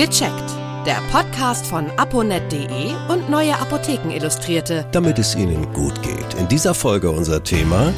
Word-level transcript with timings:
Gecheckt. 0.00 0.50
Der 0.86 0.98
Podcast 1.12 1.66
von 1.66 1.90
aponet.de 1.98 2.94
und 3.10 3.28
Neue 3.28 3.54
Apotheken 3.54 4.08
Illustrierte. 4.10 4.86
Damit 4.92 5.18
es 5.18 5.34
Ihnen 5.34 5.70
gut 5.74 6.02
geht. 6.02 6.32
In 6.38 6.48
dieser 6.48 6.72
Folge 6.72 7.10
unser 7.10 7.44
Thema 7.44 7.92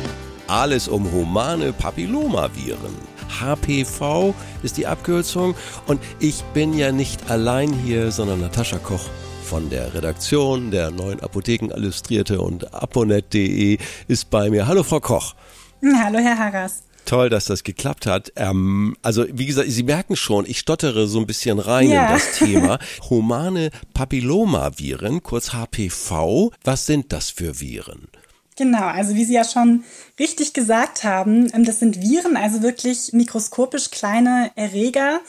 alles 0.48 0.88
um 0.88 1.12
humane 1.12 1.72
Papillomaviren. 1.72 2.96
HPV 3.40 4.34
ist 4.64 4.78
die 4.78 4.88
Abkürzung 4.88 5.54
und 5.86 6.00
ich 6.18 6.42
bin 6.54 6.76
ja 6.76 6.90
nicht 6.90 7.30
allein 7.30 7.72
hier, 7.72 8.10
sondern 8.10 8.40
Natascha 8.40 8.78
Koch 8.78 9.08
von 9.44 9.70
der 9.70 9.94
Redaktion 9.94 10.72
der 10.72 10.90
Neuen 10.90 11.20
Apotheken 11.20 11.70
Illustrierte 11.72 12.40
und 12.40 12.74
aponet.de 12.74 13.78
ist 14.08 14.28
bei 14.28 14.50
mir. 14.50 14.66
Hallo 14.66 14.82
Frau 14.82 14.98
Koch. 14.98 15.36
Hallo 15.80 16.18
Herr 16.18 16.36
Harras. 16.36 16.82
Toll, 17.12 17.28
dass 17.28 17.44
das 17.44 17.62
geklappt 17.62 18.06
hat. 18.06 18.32
Ähm, 18.36 18.96
also 19.02 19.26
wie 19.30 19.44
gesagt, 19.44 19.70
Sie 19.70 19.82
merken 19.82 20.16
schon, 20.16 20.46
ich 20.46 20.58
stottere 20.58 21.06
so 21.06 21.20
ein 21.20 21.26
bisschen 21.26 21.58
rein 21.58 21.90
ja. 21.90 22.06
in 22.06 22.12
das 22.14 22.32
Thema. 22.38 22.78
Humane 23.10 23.68
Papillomaviren, 23.92 25.22
kurz 25.22 25.52
HPV. 25.52 26.52
Was 26.64 26.86
sind 26.86 27.12
das 27.12 27.28
für 27.28 27.60
Viren? 27.60 28.08
Genau, 28.56 28.86
also 28.86 29.14
wie 29.14 29.26
Sie 29.26 29.34
ja 29.34 29.44
schon 29.44 29.84
richtig 30.18 30.54
gesagt 30.54 31.04
haben, 31.04 31.52
ähm, 31.52 31.66
das 31.66 31.80
sind 31.80 32.00
Viren, 32.00 32.38
also 32.38 32.62
wirklich 32.62 33.12
mikroskopisch 33.12 33.90
kleine 33.90 34.50
Erreger, 34.56 35.20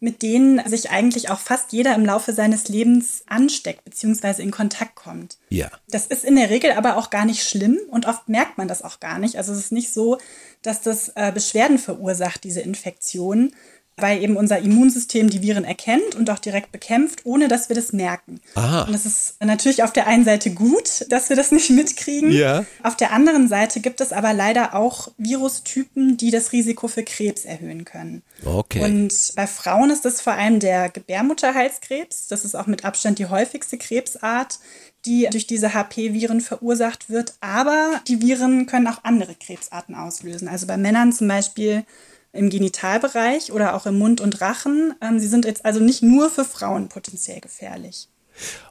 mit 0.00 0.22
denen 0.22 0.66
sich 0.68 0.90
eigentlich 0.90 1.30
auch 1.30 1.40
fast 1.40 1.72
jeder 1.72 1.94
im 1.94 2.06
Laufe 2.06 2.32
seines 2.32 2.68
Lebens 2.68 3.22
ansteckt 3.26 3.84
bzw. 3.84 4.42
in 4.42 4.50
Kontakt 4.50 4.94
kommt. 4.94 5.38
Ja. 5.48 5.70
Das 5.88 6.06
ist 6.06 6.24
in 6.24 6.36
der 6.36 6.50
Regel 6.50 6.72
aber 6.72 6.96
auch 6.96 7.10
gar 7.10 7.24
nicht 7.24 7.42
schlimm 7.42 7.78
und 7.90 8.06
oft 8.06 8.28
merkt 8.28 8.58
man 8.58 8.68
das 8.68 8.82
auch 8.82 9.00
gar 9.00 9.18
nicht. 9.18 9.36
Also 9.36 9.52
es 9.52 9.58
ist 9.58 9.72
nicht 9.72 9.92
so, 9.92 10.18
dass 10.62 10.80
das 10.80 11.10
äh, 11.16 11.32
Beschwerden 11.32 11.78
verursacht, 11.78 12.44
diese 12.44 12.60
Infektion, 12.60 13.52
weil 14.00 14.22
eben 14.22 14.36
unser 14.36 14.58
Immunsystem 14.58 15.30
die 15.30 15.42
Viren 15.42 15.64
erkennt 15.64 16.14
und 16.14 16.30
auch 16.30 16.38
direkt 16.38 16.72
bekämpft, 16.72 17.20
ohne 17.24 17.48
dass 17.48 17.68
wir 17.68 17.76
das 17.76 17.92
merken. 17.92 18.40
Aha. 18.54 18.82
Und 18.82 18.92
das 18.92 19.06
ist 19.06 19.36
natürlich 19.44 19.82
auf 19.82 19.92
der 19.92 20.06
einen 20.06 20.24
Seite 20.24 20.50
gut, 20.50 21.06
dass 21.08 21.28
wir 21.28 21.36
das 21.36 21.52
nicht 21.52 21.70
mitkriegen. 21.70 22.32
Ja. 22.32 22.64
Auf 22.82 22.96
der 22.96 23.12
anderen 23.12 23.48
Seite 23.48 23.80
gibt 23.80 24.00
es 24.00 24.12
aber 24.12 24.32
leider 24.32 24.74
auch 24.74 25.08
Virustypen, 25.18 26.16
die 26.16 26.30
das 26.30 26.52
Risiko 26.52 26.88
für 26.88 27.02
Krebs 27.02 27.44
erhöhen 27.44 27.84
können. 27.84 28.22
Okay. 28.44 28.84
Und 28.84 29.32
bei 29.36 29.46
Frauen 29.46 29.90
ist 29.90 30.04
das 30.04 30.20
vor 30.20 30.34
allem 30.34 30.60
der 30.60 30.88
Gebärmutterhalskrebs. 30.88 32.28
Das 32.28 32.44
ist 32.44 32.54
auch 32.54 32.66
mit 32.66 32.84
Abstand 32.84 33.18
die 33.18 33.26
häufigste 33.26 33.78
Krebsart 33.78 34.58
die 35.04 35.28
durch 35.30 35.46
diese 35.46 35.74
HP-Viren 35.74 36.40
verursacht 36.40 37.08
wird. 37.08 37.34
Aber 37.40 38.00
die 38.08 38.20
Viren 38.20 38.66
können 38.66 38.86
auch 38.86 39.04
andere 39.04 39.34
Krebsarten 39.34 39.94
auslösen. 39.94 40.48
Also 40.48 40.66
bei 40.66 40.76
Männern 40.76 41.12
zum 41.12 41.28
Beispiel 41.28 41.84
im 42.32 42.50
Genitalbereich 42.50 43.52
oder 43.52 43.74
auch 43.74 43.86
im 43.86 43.98
Mund 43.98 44.20
und 44.20 44.40
Rachen. 44.40 44.94
Ähm, 45.00 45.18
sie 45.18 45.28
sind 45.28 45.44
jetzt 45.44 45.64
also 45.64 45.80
nicht 45.80 46.02
nur 46.02 46.30
für 46.30 46.44
Frauen 46.44 46.88
potenziell 46.88 47.40
gefährlich. 47.40 48.08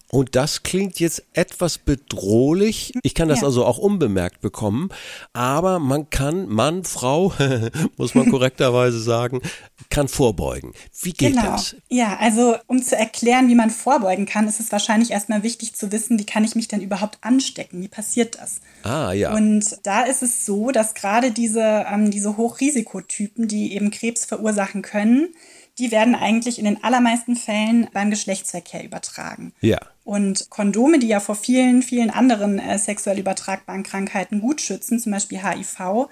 Und 0.09 0.35
das 0.35 0.63
klingt 0.63 0.99
jetzt 1.01 1.23
etwas 1.33 1.77
bedrohlich. 1.77 2.93
Ich 3.03 3.13
kann 3.13 3.27
das 3.27 3.41
ja. 3.41 3.47
also 3.47 3.65
auch 3.65 3.77
unbemerkt 3.77 4.39
bekommen. 4.39 4.89
Aber 5.33 5.79
man 5.79 6.09
kann, 6.09 6.47
Mann, 6.47 6.85
Frau, 6.85 7.33
muss 7.97 8.15
man 8.15 8.29
korrekterweise 8.29 9.01
sagen, 9.01 9.41
kann 9.89 10.07
vorbeugen. 10.07 10.71
Wie 11.01 11.11
geht 11.11 11.33
genau. 11.33 11.51
das? 11.51 11.75
Ja, 11.89 12.17
also 12.19 12.55
um 12.67 12.81
zu 12.81 12.95
erklären, 12.95 13.49
wie 13.49 13.55
man 13.55 13.69
vorbeugen 13.69 14.25
kann, 14.25 14.47
ist 14.47 14.61
es 14.61 14.71
wahrscheinlich 14.71 15.11
erstmal 15.11 15.43
wichtig 15.43 15.75
zu 15.75 15.91
wissen, 15.91 16.17
wie 16.17 16.25
kann 16.25 16.45
ich 16.45 16.55
mich 16.55 16.69
denn 16.69 16.81
überhaupt 16.81 17.17
anstecken? 17.21 17.81
Wie 17.81 17.89
passiert 17.89 18.37
das? 18.39 18.61
Ah, 18.83 19.11
ja. 19.11 19.33
Und 19.33 19.77
da 19.83 20.03
ist 20.03 20.23
es 20.23 20.45
so, 20.45 20.71
dass 20.71 20.93
gerade 20.93 21.31
diese, 21.31 21.85
ähm, 21.91 22.11
diese 22.11 22.37
Hochrisikotypen, 22.37 23.49
die 23.49 23.73
eben 23.73 23.91
Krebs 23.91 24.23
verursachen 24.23 24.81
können, 24.81 25.33
die 25.79 25.91
werden 25.91 26.15
eigentlich 26.15 26.59
in 26.59 26.65
den 26.65 26.83
allermeisten 26.83 27.35
Fällen 27.35 27.87
beim 27.93 28.09
Geschlechtsverkehr 28.09 28.83
übertragen. 28.83 29.53
Ja. 29.61 29.79
Und 30.03 30.49
Kondome, 30.49 30.99
die 30.99 31.07
ja 31.07 31.19
vor 31.19 31.35
vielen, 31.35 31.83
vielen 31.83 32.09
anderen 32.09 32.59
äh, 32.59 32.79
sexuell 32.79 33.19
übertragbaren 33.19 33.83
Krankheiten 33.83 34.41
gut 34.41 34.61
schützen, 34.61 34.99
zum 34.99 35.11
Beispiel 35.11 35.43
HIV, 35.43 36.07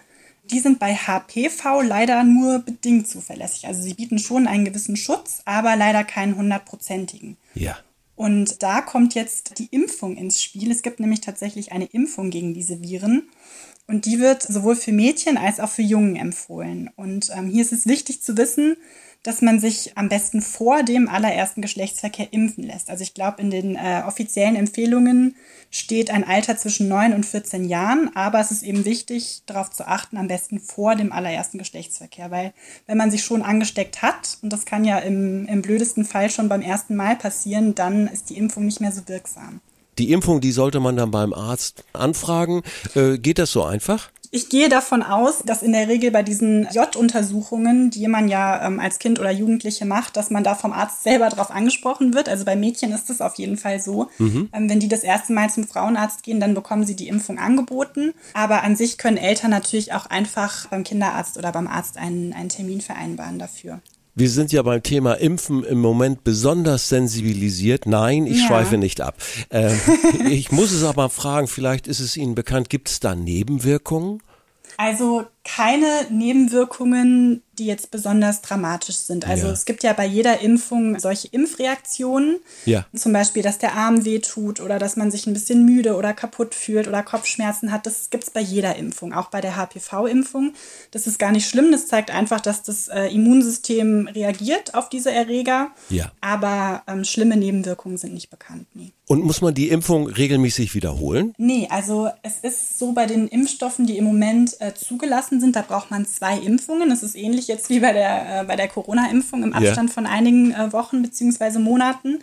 die 0.51 0.59
sind 0.59 0.79
bei 0.79 0.95
HPV 0.95 1.81
leider 1.81 2.23
nur 2.23 2.59
bedingt 2.59 3.07
zuverlässig. 3.07 3.67
Also 3.67 3.81
sie 3.81 3.95
bieten 3.95 4.19
schon 4.19 4.47
einen 4.47 4.65
gewissen 4.65 4.95
Schutz, 4.95 5.41
aber 5.45 5.75
leider 5.75 6.03
keinen 6.03 6.35
hundertprozentigen. 6.35 7.37
Ja. 7.55 7.77
Und 8.15 8.61
da 8.63 8.81
kommt 8.81 9.15
jetzt 9.15 9.57
die 9.59 9.67
Impfung 9.71 10.15
ins 10.15 10.41
Spiel. 10.41 10.71
Es 10.71 10.83
gibt 10.83 10.99
nämlich 10.99 11.21
tatsächlich 11.21 11.71
eine 11.71 11.85
Impfung 11.85 12.29
gegen 12.29 12.53
diese 12.53 12.81
Viren. 12.81 13.23
Und 13.87 14.05
die 14.05 14.19
wird 14.19 14.41
sowohl 14.41 14.75
für 14.75 14.91
Mädchen 14.91 15.37
als 15.37 15.59
auch 15.59 15.69
für 15.69 15.81
Jungen 15.81 16.15
empfohlen. 16.15 16.89
Und 16.95 17.29
ähm, 17.35 17.49
hier 17.49 17.61
ist 17.61 17.73
es 17.73 17.85
wichtig 17.85 18.21
zu 18.21 18.37
wissen, 18.37 18.77
dass 19.25 19.41
man 19.41 19.59
sich 19.59 19.97
am 19.97 20.07
besten 20.07 20.39
vor 20.43 20.83
dem 20.83 21.09
allerersten 21.09 21.63
Geschlechtsverkehr 21.63 22.31
impfen 22.31 22.63
lässt. 22.63 22.91
Also 22.91 23.01
ich 23.01 23.15
glaube, 23.15 23.41
in 23.41 23.49
den 23.49 23.75
äh, 23.75 24.03
offiziellen 24.05 24.55
Empfehlungen 24.55 25.35
steht 25.71 26.11
ein 26.11 26.23
Alter 26.23 26.57
zwischen 26.57 26.87
9 26.87 27.11
und 27.11 27.25
14 27.25 27.65
Jahren, 27.65 28.15
aber 28.15 28.39
es 28.39 28.51
ist 28.51 28.61
eben 28.61 28.85
wichtig, 28.85 29.41
darauf 29.47 29.71
zu 29.71 29.87
achten, 29.87 30.17
am 30.17 30.27
besten 30.27 30.59
vor 30.59 30.95
dem 30.95 31.11
allerersten 31.11 31.57
Geschlechtsverkehr, 31.57 32.29
weil 32.29 32.53
wenn 32.85 32.99
man 32.99 33.09
sich 33.09 33.23
schon 33.23 33.41
angesteckt 33.41 34.03
hat, 34.03 34.37
und 34.43 34.53
das 34.53 34.63
kann 34.63 34.85
ja 34.85 34.99
im, 34.99 35.47
im 35.47 35.63
blödesten 35.63 36.05
Fall 36.05 36.29
schon 36.29 36.47
beim 36.47 36.61
ersten 36.61 36.95
Mal 36.95 37.15
passieren, 37.15 37.73
dann 37.73 38.07
ist 38.07 38.29
die 38.29 38.37
Impfung 38.37 38.65
nicht 38.65 38.79
mehr 38.79 38.91
so 38.91 39.07
wirksam. 39.07 39.59
Die 39.97 40.11
Impfung, 40.11 40.41
die 40.41 40.51
sollte 40.51 40.79
man 40.79 40.97
dann 40.97 41.11
beim 41.11 41.33
Arzt 41.33 41.83
anfragen. 41.93 42.63
Äh, 42.95 43.17
geht 43.17 43.39
das 43.39 43.51
so 43.51 43.63
einfach? 43.63 44.09
Ich 44.35 44.49
gehe 44.49 44.67
davon 44.67 45.01
aus, 45.01 45.43
dass 45.45 45.63
in 45.63 45.71
der 45.71 45.87
Regel 45.87 46.11
bei 46.11 46.21
diesen 46.21 46.67
J-Untersuchungen, 46.69 47.89
die 47.89 48.05
man 48.09 48.27
ja 48.27 48.67
ähm, 48.67 48.81
als 48.81 48.99
Kind 48.99 49.17
oder 49.17 49.31
Jugendliche 49.31 49.85
macht, 49.85 50.17
dass 50.17 50.29
man 50.29 50.43
da 50.43 50.55
vom 50.55 50.73
Arzt 50.73 51.03
selber 51.03 51.29
drauf 51.29 51.51
angesprochen 51.51 52.13
wird. 52.13 52.27
Also 52.27 52.43
bei 52.43 52.57
Mädchen 52.57 52.91
ist 52.91 53.09
es 53.09 53.21
auf 53.21 53.35
jeden 53.35 53.55
Fall 53.55 53.79
so. 53.79 54.09
Mhm. 54.17 54.49
Ähm, 54.51 54.69
wenn 54.69 54.81
die 54.81 54.89
das 54.89 55.03
erste 55.03 55.31
Mal 55.31 55.49
zum 55.49 55.65
Frauenarzt 55.65 56.21
gehen, 56.23 56.41
dann 56.41 56.53
bekommen 56.53 56.85
sie 56.85 56.97
die 56.97 57.07
Impfung 57.07 57.39
angeboten. 57.39 58.13
Aber 58.33 58.63
an 58.63 58.75
sich 58.75 58.97
können 58.97 59.15
Eltern 59.15 59.51
natürlich 59.51 59.93
auch 59.93 60.07
einfach 60.07 60.67
beim 60.67 60.83
Kinderarzt 60.83 61.37
oder 61.37 61.53
beim 61.53 61.67
Arzt 61.67 61.97
einen, 61.97 62.33
einen 62.33 62.49
Termin 62.49 62.81
vereinbaren 62.81 63.39
dafür. 63.39 63.79
Wir 64.17 64.29
sind 64.29 64.53
ja 64.53 64.61
beim 64.61 64.81
Thema 64.81 65.15
Impfen 65.15 65.65
im 65.65 65.81
Moment 65.81 66.23
besonders 66.23 66.87
sensibilisiert. 66.87 67.85
Nein, 67.85 68.25
ich 68.25 68.39
ja. 68.39 68.47
schweife 68.47 68.77
nicht 68.77 69.01
ab. 69.01 69.15
Ähm, 69.49 69.77
ich 70.29 70.53
muss 70.53 70.71
es 70.71 70.85
aber 70.85 71.09
fragen, 71.09 71.47
vielleicht 71.47 71.85
ist 71.85 71.99
es 71.99 72.15
Ihnen 72.15 72.33
bekannt, 72.33 72.69
gibt 72.69 72.87
es 72.87 73.01
da 73.01 73.13
Nebenwirkungen? 73.13 74.23
Also 74.77 75.25
keine 75.45 76.07
Nebenwirkungen, 76.09 77.43
die 77.59 77.67
jetzt 77.67 77.91
besonders 77.91 78.41
dramatisch 78.41 78.97
sind. 78.97 79.27
Also 79.27 79.47
ja. 79.47 79.53
es 79.53 79.65
gibt 79.65 79.83
ja 79.83 79.93
bei 79.93 80.05
jeder 80.05 80.41
Impfung 80.41 80.99
solche 80.99 81.27
Impfreaktionen. 81.27 82.37
Ja. 82.65 82.85
Zum 82.95 83.13
Beispiel, 83.13 83.43
dass 83.43 83.59
der 83.59 83.75
Arm 83.75 84.03
wehtut 84.05 84.59
oder 84.59 84.79
dass 84.79 84.97
man 84.97 85.11
sich 85.11 85.27
ein 85.27 85.33
bisschen 85.33 85.63
müde 85.63 85.95
oder 85.95 86.13
kaputt 86.13 86.55
fühlt 86.55 86.87
oder 86.87 87.03
Kopfschmerzen 87.03 87.71
hat. 87.71 87.85
Das 87.85 88.09
gibt 88.09 88.25
es 88.25 88.31
bei 88.31 88.41
jeder 88.41 88.75
Impfung, 88.75 89.13
auch 89.13 89.29
bei 89.29 89.39
der 89.39 89.55
HPV-Impfung. 89.55 90.53
Das 90.91 91.07
ist 91.07 91.19
gar 91.19 91.31
nicht 91.31 91.47
schlimm. 91.47 91.71
Das 91.71 91.87
zeigt 91.87 92.11
einfach, 92.11 92.41
dass 92.41 92.63
das 92.63 92.87
äh, 92.87 93.05
Immunsystem 93.05 94.07
reagiert 94.07 94.73
auf 94.73 94.89
diese 94.89 95.11
Erreger. 95.11 95.69
Ja. 95.89 96.11
Aber 96.21 96.81
ähm, 96.87 97.03
schlimme 97.03 97.37
Nebenwirkungen 97.37 97.97
sind 97.97 98.15
nicht 98.15 98.31
bekannt. 98.31 98.67
Nee. 98.73 98.91
Und 99.07 99.23
muss 99.23 99.41
man 99.41 99.53
die 99.53 99.69
Impfung 99.69 100.07
regelmäßig 100.07 100.73
wiederholen? 100.73 101.33
Nee, 101.37 101.67
also 101.69 102.09
es 102.23 102.39
ist 102.41 102.79
so 102.79 102.93
bei 102.93 103.05
den 103.05 103.27
Impfstoffen, 103.27 103.85
die 103.85 103.99
im 103.99 104.03
Moment 104.03 104.59
äh, 104.59 104.73
zugelassen 104.73 105.34
sind, 105.39 105.55
da 105.55 105.61
braucht 105.61 105.91
man 105.91 106.05
zwei 106.05 106.37
Impfungen. 106.37 106.89
Das 106.89 107.03
ist 107.03 107.15
ähnlich 107.15 107.47
jetzt 107.47 107.69
wie 107.69 107.79
bei 107.79 107.93
der, 107.93 108.41
äh, 108.41 108.43
bei 108.45 108.55
der 108.55 108.67
Corona-Impfung 108.67 109.43
im 109.43 109.53
Abstand 109.53 109.89
ja. 109.89 109.93
von 109.93 110.05
einigen 110.05 110.51
äh, 110.51 110.71
Wochen 110.73 111.01
bzw. 111.01 111.59
Monaten. 111.59 112.19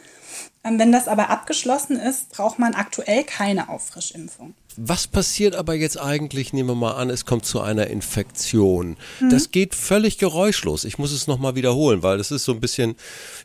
Ähm, 0.64 0.78
wenn 0.78 0.92
das 0.92 1.08
aber 1.08 1.30
abgeschlossen 1.30 1.96
ist, 1.96 2.30
braucht 2.30 2.58
man 2.58 2.74
aktuell 2.74 3.24
keine 3.24 3.68
Auffrischimpfung. 3.68 4.54
Was 4.76 5.06
passiert 5.06 5.54
aber 5.54 5.74
jetzt 5.74 6.00
eigentlich, 6.00 6.52
nehmen 6.52 6.70
wir 6.70 6.74
mal 6.74 6.92
an, 6.92 7.10
es 7.10 7.26
kommt 7.26 7.44
zu 7.44 7.60
einer 7.60 7.88
Infektion. 7.88 8.96
Mhm. 9.20 9.30
Das 9.30 9.50
geht 9.50 9.74
völlig 9.74 10.18
geräuschlos. 10.18 10.84
Ich 10.84 10.98
muss 10.98 11.12
es 11.12 11.26
nochmal 11.26 11.56
wiederholen, 11.56 12.02
weil 12.02 12.18
das 12.18 12.30
ist 12.30 12.44
so 12.44 12.52
ein 12.52 12.60
bisschen, 12.60 12.94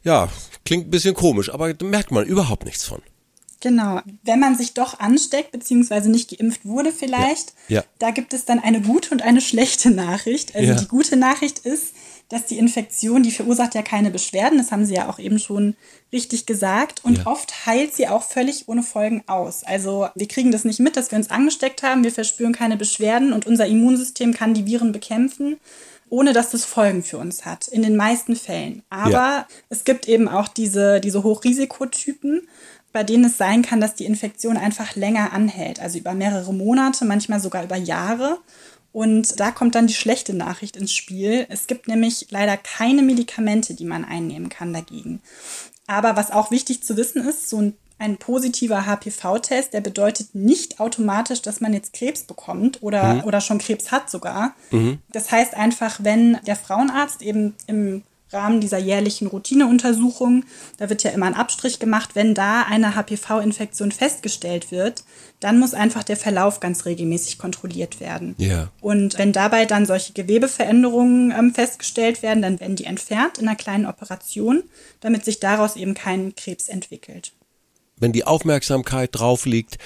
ja, 0.04 0.30
klingt 0.64 0.88
ein 0.88 0.92
bisschen 0.92 1.16
komisch, 1.16 1.54
aber 1.54 1.74
da 1.74 1.86
merkt 1.86 2.12
man 2.12 2.26
überhaupt 2.26 2.66
nichts 2.66 2.86
von. 2.86 3.02
Genau. 3.62 4.02
Wenn 4.24 4.40
man 4.40 4.56
sich 4.56 4.74
doch 4.74 5.00
ansteckt, 5.00 5.52
beziehungsweise 5.52 6.10
nicht 6.10 6.38
geimpft 6.38 6.66
wurde 6.66 6.92
vielleicht, 6.92 7.54
ja. 7.68 7.78
Ja. 7.78 7.84
da 8.00 8.12
gibt 8.12 8.34
es 8.34 8.46
dann 8.46 8.60
eine 8.60 8.82
gute 8.82 9.12
und 9.12 9.22
eine 9.22 9.42
schlechte 9.42 9.90
Nachricht. 9.90 10.56
Also 10.56 10.70
ja. 10.70 10.76
die 10.76 10.88
gute 10.88 11.18
Nachricht 11.18 11.60
ist, 11.60 11.94
dass 12.30 12.46
die 12.46 12.58
Infektion, 12.58 13.24
die 13.24 13.32
verursacht 13.32 13.74
ja 13.74 13.82
keine 13.82 14.12
Beschwerden, 14.12 14.58
das 14.58 14.72
haben 14.72 14.86
Sie 14.86 14.96
ja 14.96 15.10
auch 15.10 15.18
eben 15.18 15.40
schon 15.40 15.76
richtig 16.12 16.46
gesagt. 16.46 17.04
Und 17.06 17.26
oft 17.26 17.66
heilt 17.66 17.94
sie 17.94 18.08
auch 18.08 18.24
völlig 18.24 18.68
ohne 18.68 18.84
Folgen 18.84 19.24
aus. 19.28 19.64
Also 19.64 20.10
wir 20.14 20.28
kriegen 20.28 20.52
das 20.52 20.66
nicht 20.66 20.80
mit, 20.80 20.98
dass 20.98 21.12
wir 21.12 21.18
uns 21.18 21.30
angesteckt 21.30 21.84
haben, 21.84 22.04
wir 22.04 22.12
verspüren 22.12 22.54
keine 22.54 22.76
Beschwerden 22.76 23.32
und 23.32 23.48
unser 23.48 23.66
Immunsystem 23.66 24.34
kann 24.34 24.54
die 24.54 24.66
Viren 24.66 24.92
bekämpfen 24.92 25.58
ohne 26.10 26.34
dass 26.34 26.52
das 26.52 26.66
Folgen 26.66 27.04
für 27.04 27.18
uns 27.18 27.46
hat, 27.46 27.68
in 27.68 27.82
den 27.82 27.96
meisten 27.96 28.36
Fällen. 28.36 28.84
Aber 28.90 29.12
ja. 29.12 29.48
es 29.70 29.84
gibt 29.84 30.08
eben 30.08 30.28
auch 30.28 30.48
diese, 30.48 31.02
diese 31.02 31.24
Hochrisikotypen 31.24 32.48
bei 32.98 33.04
denen 33.04 33.26
es 33.26 33.38
sein 33.38 33.62
kann, 33.62 33.80
dass 33.80 33.94
die 33.94 34.06
Infektion 34.06 34.58
einfach 34.58 34.96
länger 34.96 35.32
anhält, 35.32 35.80
also 35.80 36.00
über 36.00 36.16
mehrere 36.16 36.52
Monate, 36.52 37.06
manchmal 37.06 37.40
sogar 37.40 37.64
über 37.64 37.76
Jahre. 37.76 38.40
Und 38.92 39.40
da 39.40 39.52
kommt 39.52 39.76
dann 39.76 39.86
die 39.86 39.94
schlechte 39.94 40.34
Nachricht 40.34 40.76
ins 40.76 40.94
Spiel. 40.94 41.46
Es 41.48 41.68
gibt 41.68 41.88
nämlich 41.88 42.26
leider 42.32 42.58
keine 42.58 43.04
Medikamente, 43.04 43.76
die 43.76 43.86
man 43.86 44.04
einnehmen 44.04 44.50
kann 44.50 44.74
dagegen. 44.74 45.22
Aber 45.86 46.16
was 46.16 46.32
auch 46.32 46.50
wichtig 46.50 46.82
zu 46.82 46.98
wissen 46.98 47.24
ist, 47.28 47.50
so 47.50 47.62
ein 47.62 47.74
ein 48.00 48.18
positiver 48.18 48.86
HPV-Test, 48.86 49.74
der 49.74 49.82
bedeutet 49.82 50.36
nicht 50.36 50.80
automatisch, 50.80 51.42
dass 51.42 51.62
man 51.62 51.74
jetzt 51.74 51.94
Krebs 51.94 52.24
bekommt 52.26 52.84
oder, 52.84 53.16
mhm. 53.16 53.24
oder 53.24 53.42
schon 53.42 53.58
Krebs 53.58 53.92
hat 53.92 54.12
sogar. 54.12 54.54
Mhm. 54.70 55.00
Das 55.12 55.32
heißt 55.32 55.56
einfach, 55.56 56.00
wenn 56.04 56.38
der 56.46 56.56
Frauenarzt 56.56 57.24
eben 57.24 57.56
im 57.66 58.04
Rahmen 58.32 58.62
dieser 58.62 58.78
jährlichen 58.78 59.28
Routineuntersuchung, 59.28 60.46
da 60.78 60.90
wird 60.90 61.04
ja 61.04 61.12
immer 61.12 61.26
ein 61.26 61.34
Abstrich 61.34 61.80
gemacht, 61.80 62.12
wenn 62.14 62.34
da 62.34 62.64
eine 62.64 62.96
HPV-Infektion 62.96 63.92
festgestellt 63.92 64.72
wird, 64.72 65.04
dann 65.40 65.60
muss 65.60 65.74
einfach 65.74 66.04
der 66.04 66.18
Verlauf 66.18 66.60
ganz 66.60 66.86
regelmäßig 66.86 67.38
kontrolliert 67.38 68.00
werden. 68.00 68.36
Ja. 68.38 68.70
Und 68.82 69.18
wenn 69.18 69.32
dabei 69.32 69.66
dann 69.66 69.86
solche 69.86 70.14
Gewebeveränderungen 70.14 71.32
ähm, 71.32 71.54
festgestellt 71.54 72.22
werden, 72.22 72.42
dann 72.42 72.60
werden 72.60 72.76
die 72.76 72.86
entfernt 72.86 73.38
in 73.38 73.48
einer 73.48 73.58
kleinen 73.58 73.86
Operation, 73.86 74.64
damit 75.00 75.24
sich 75.24 75.40
daraus 75.40 75.76
eben 75.76 75.94
kein 75.94 76.36
Krebs 76.36 76.68
entwickelt 76.68 77.34
wenn 77.98 78.14
die 78.14 78.26
Aufmerksamkeit 78.26 79.10
drauf 79.14 79.46
liegt, 79.46 79.78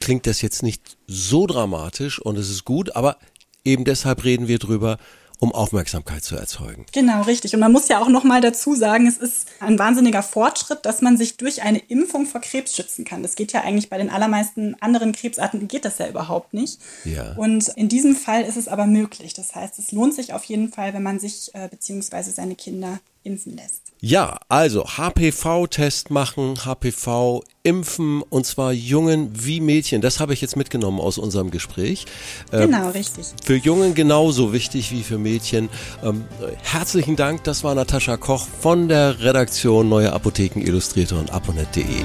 klingt 0.00 0.26
das 0.26 0.42
jetzt 0.42 0.62
nicht 0.62 0.96
so 1.06 1.46
dramatisch 1.46 2.20
und 2.20 2.36
es 2.38 2.50
ist 2.50 2.64
gut, 2.64 2.94
aber 2.96 3.16
eben 3.64 3.84
deshalb 3.84 4.24
reden 4.24 4.48
wir 4.48 4.58
drüber, 4.58 4.98
um 5.38 5.52
Aufmerksamkeit 5.52 6.24
zu 6.24 6.36
erzeugen. 6.36 6.86
Genau, 6.92 7.22
richtig. 7.22 7.54
Und 7.54 7.60
man 7.60 7.72
muss 7.72 7.88
ja 7.88 8.00
auch 8.00 8.08
noch 8.08 8.24
mal 8.24 8.40
dazu 8.40 8.74
sagen, 8.74 9.06
es 9.06 9.18
ist 9.18 9.48
ein 9.60 9.78
wahnsinniger 9.78 10.22
Fortschritt, 10.22 10.84
dass 10.84 11.00
man 11.00 11.16
sich 11.16 11.36
durch 11.36 11.62
eine 11.62 11.78
Impfung 11.78 12.26
vor 12.26 12.40
Krebs 12.40 12.74
schützen 12.74 13.04
kann. 13.04 13.22
Das 13.22 13.36
geht 13.36 13.52
ja 13.52 13.62
eigentlich 13.62 13.88
bei 13.88 13.98
den 13.98 14.10
allermeisten 14.10 14.74
anderen 14.80 15.12
Krebsarten 15.12 15.68
geht 15.68 15.84
das 15.84 15.98
ja 15.98 16.08
überhaupt 16.08 16.54
nicht. 16.54 16.80
Ja. 17.04 17.34
Und 17.36 17.68
in 17.68 17.88
diesem 17.88 18.16
Fall 18.16 18.42
ist 18.42 18.56
es 18.56 18.68
aber 18.68 18.86
möglich. 18.86 19.32
Das 19.34 19.54
heißt, 19.54 19.78
es 19.78 19.92
lohnt 19.92 20.14
sich 20.14 20.32
auf 20.32 20.44
jeden 20.44 20.72
Fall, 20.72 20.92
wenn 20.92 21.02
man 21.02 21.20
sich 21.20 21.54
äh, 21.54 21.68
beziehungsweise 21.68 22.32
seine 22.32 22.56
Kinder 22.56 22.98
impfen 23.22 23.56
lässt. 23.56 23.87
Ja, 24.00 24.38
also 24.48 24.84
HPV-Test 24.84 26.10
machen, 26.10 26.64
HPV 26.64 27.42
impfen 27.64 28.22
und 28.22 28.46
zwar 28.46 28.72
Jungen 28.72 29.30
wie 29.34 29.60
Mädchen. 29.60 30.00
Das 30.00 30.20
habe 30.20 30.32
ich 30.32 30.40
jetzt 30.40 30.56
mitgenommen 30.56 31.00
aus 31.00 31.18
unserem 31.18 31.50
Gespräch. 31.50 32.06
Ähm, 32.52 32.70
genau, 32.70 32.86
ähm, 32.86 32.90
richtig. 32.90 33.26
Für 33.44 33.56
Jungen 33.56 33.94
genauso 33.94 34.52
wichtig 34.52 34.92
wie 34.92 35.02
für 35.02 35.18
Mädchen. 35.18 35.68
Ähm, 36.04 36.24
herzlichen 36.62 37.16
Dank, 37.16 37.42
das 37.42 37.64
war 37.64 37.74
Natascha 37.74 38.16
Koch 38.16 38.46
von 38.60 38.88
der 38.88 39.20
Redaktion 39.20 39.88
Neue 39.88 40.12
Apotheken 40.12 40.60
Illustrierte 40.60 41.16
und 41.16 41.32
aponet.de. 41.32 42.04